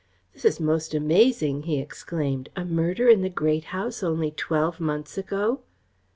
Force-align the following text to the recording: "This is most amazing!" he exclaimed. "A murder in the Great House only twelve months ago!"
"This 0.33 0.45
is 0.45 0.59
most 0.59 0.95
amazing!" 0.95 1.61
he 1.61 1.77
exclaimed. 1.77 2.49
"A 2.55 2.65
murder 2.65 3.07
in 3.07 3.21
the 3.21 3.29
Great 3.29 3.65
House 3.65 4.01
only 4.01 4.31
twelve 4.31 4.79
months 4.79 5.15
ago!" 5.15 5.59